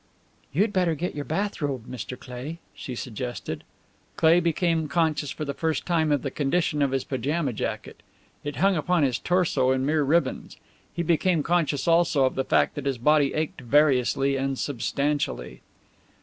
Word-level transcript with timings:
"You'd 0.51 0.73
better 0.73 0.95
get 0.95 1.13
your 1.13 1.25
bathrobe, 1.25 1.85
Mr. 1.85 2.19
Cleigh," 2.19 2.57
she 2.73 2.95
suggested. 2.95 3.63
Cleigh 4.17 4.39
became 4.39 4.87
conscious 4.87 5.29
for 5.29 5.45
the 5.45 5.53
first 5.53 5.85
time 5.85 6.11
of 6.11 6.23
the 6.23 6.31
condition 6.31 6.81
of 6.81 6.89
his 6.89 7.03
pyjama 7.03 7.53
jacket. 7.53 8.01
It 8.43 8.55
hung 8.55 8.75
upon 8.75 9.03
his 9.03 9.19
torso 9.19 9.69
in 9.69 9.85
mere 9.85 10.01
ribbons. 10.01 10.57
He 10.91 11.03
became 11.03 11.43
conscious 11.43 11.87
also 11.87 12.25
of 12.25 12.33
the 12.33 12.43
fact 12.43 12.73
that 12.73 12.87
his 12.87 12.97
body 12.97 13.35
ached 13.35 13.61
variously 13.61 14.37
and 14.37 14.57
substantially. 14.57 15.61